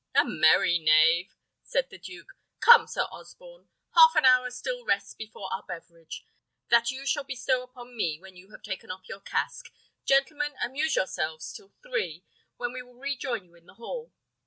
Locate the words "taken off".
8.63-9.07